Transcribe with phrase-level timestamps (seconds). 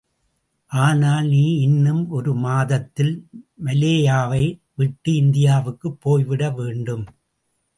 [0.71, 3.27] ஆனால் நீ இன்னும் ஒரு மாதத்தில்
[3.63, 4.43] மலேயாவை
[4.75, 7.05] விட்டு இந்தியாவுக்குப் போய்விடவேண்டும்.